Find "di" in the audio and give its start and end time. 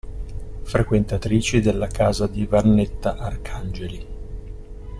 2.25-2.47